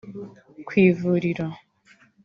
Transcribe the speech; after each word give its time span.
ku 0.67 0.71
ivuriro 0.87 1.47